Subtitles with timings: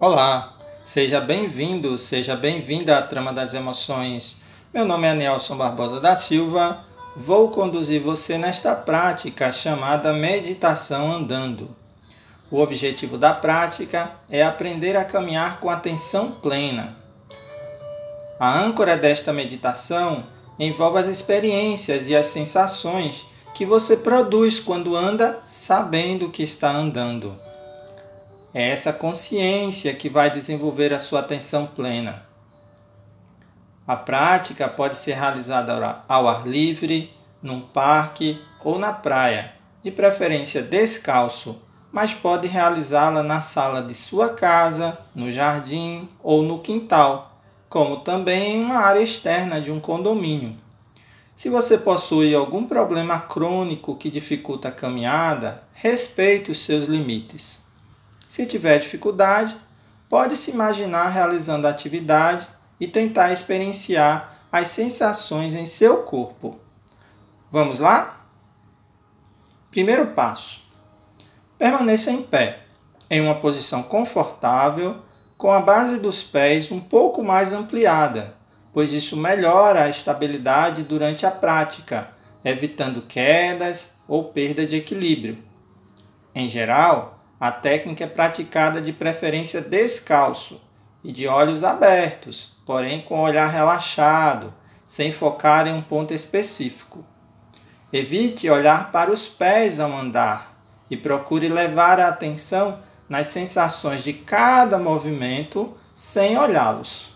[0.00, 4.40] Olá, seja bem-vindo, seja bem-vinda à Trama das Emoções.
[4.72, 6.84] Meu nome é Nelson Barbosa da Silva.
[7.16, 11.68] Vou conduzir você nesta prática chamada Meditação Andando.
[12.48, 16.96] O objetivo da prática é aprender a caminhar com atenção plena.
[18.38, 20.22] A âncora desta meditação
[20.60, 27.47] envolve as experiências e as sensações que você produz quando anda sabendo que está andando.
[28.54, 32.22] É essa consciência que vai desenvolver a sua atenção plena.
[33.86, 39.52] A prática pode ser realizada ao ar livre, num parque ou na praia,
[39.82, 41.56] de preferência descalço,
[41.92, 47.38] mas pode realizá-la na sala de sua casa, no jardim ou no quintal,
[47.68, 50.56] como também em uma área externa de um condomínio.
[51.36, 57.60] Se você possui algum problema crônico que dificulta a caminhada, respeite os seus limites.
[58.28, 59.56] Se tiver dificuldade,
[60.08, 62.46] pode se imaginar realizando a atividade
[62.78, 66.60] e tentar experienciar as sensações em seu corpo.
[67.50, 68.26] Vamos lá?
[69.70, 70.60] Primeiro passo:
[71.56, 72.60] permaneça em pé,
[73.10, 75.02] em uma posição confortável,
[75.36, 78.34] com a base dos pés um pouco mais ampliada,
[78.74, 82.10] pois isso melhora a estabilidade durante a prática,
[82.44, 85.38] evitando quedas ou perda de equilíbrio.
[86.34, 90.60] Em geral, a técnica é praticada de preferência descalço
[91.04, 94.52] e de olhos abertos, porém com o olhar relaxado,
[94.84, 97.04] sem focar em um ponto específico.
[97.92, 100.52] Evite olhar para os pés ao andar
[100.90, 107.12] e procure levar a atenção nas sensações de cada movimento sem olhá-los.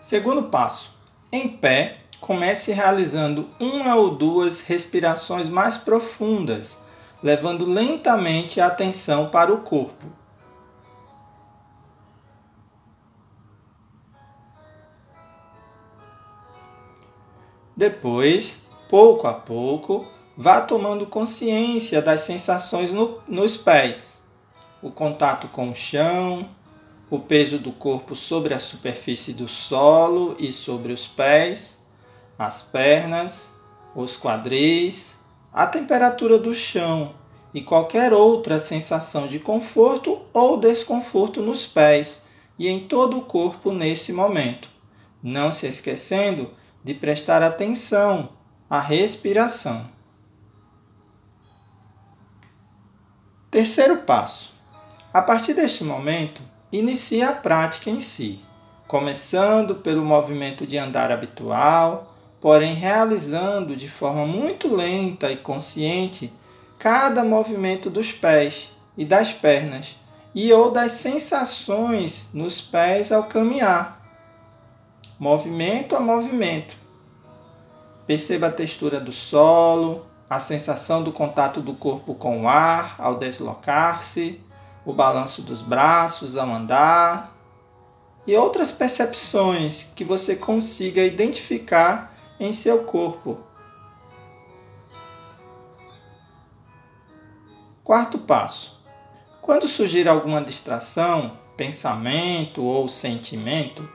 [0.00, 0.94] Segundo passo:
[1.32, 6.78] em pé, comece realizando uma ou duas respirações mais profundas,
[7.20, 10.06] levando lentamente a atenção para o corpo.
[17.76, 20.06] Depois, pouco a pouco,
[20.38, 24.22] vá tomando consciência das sensações no, nos pés,
[24.80, 26.48] o contato com o chão,
[27.10, 31.81] o peso do corpo sobre a superfície do solo e sobre os pés
[32.44, 33.52] as pernas,
[33.94, 35.16] os quadris,
[35.52, 37.14] a temperatura do chão
[37.54, 42.22] e qualquer outra sensação de conforto ou desconforto nos pés
[42.58, 44.68] e em todo o corpo nesse momento.
[45.22, 46.50] Não se esquecendo
[46.82, 48.30] de prestar atenção
[48.68, 49.86] à respiração.
[53.50, 54.52] Terceiro passo.
[55.12, 56.40] A partir deste momento,
[56.72, 58.40] inicie a prática em si,
[58.88, 62.11] começando pelo movimento de andar habitual
[62.42, 66.32] porém realizando de forma muito lenta e consciente
[66.76, 69.94] cada movimento dos pés e das pernas
[70.34, 74.02] e ou das sensações nos pés ao caminhar.
[75.20, 76.74] Movimento a movimento.
[78.08, 83.18] Perceba a textura do solo, a sensação do contato do corpo com o ar ao
[83.20, 84.40] deslocar-se,
[84.84, 87.36] o balanço dos braços ao andar
[88.26, 92.11] e outras percepções que você consiga identificar
[92.44, 93.38] em seu corpo.
[97.84, 98.80] Quarto passo:
[99.40, 103.88] quando surgir alguma distração, pensamento ou sentimento,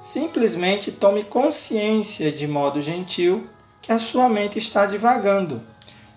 [0.00, 3.48] simplesmente tome consciência de modo gentil
[3.80, 5.62] que a sua mente está divagando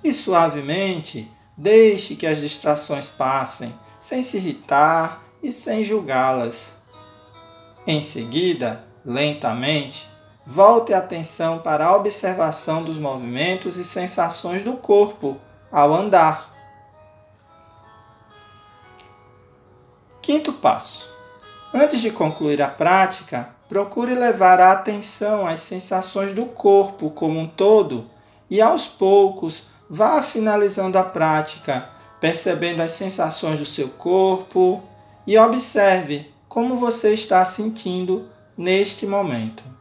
[0.03, 6.77] e suavemente deixe que as distrações passem, sem se irritar e sem julgá-las.
[7.85, 10.05] Em seguida, lentamente,
[10.49, 15.35] volte a atenção para a observação dos movimentos e sensações do corpo
[15.69, 16.53] ao andar.
[20.21, 21.09] Quinto passo:
[21.73, 27.47] antes de concluir a prática, procure levar a atenção às sensações do corpo como um
[27.47, 28.09] todo
[28.49, 31.89] e aos poucos vá finalizando a prática,
[32.21, 34.81] percebendo as sensações do seu corpo
[35.25, 39.75] e observe como você está sentindo neste momento.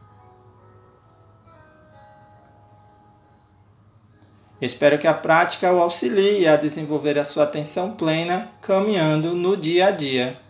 [4.59, 9.87] Espero que a prática o auxilie a desenvolver a sua atenção plena caminhando no dia
[9.87, 10.46] a dia.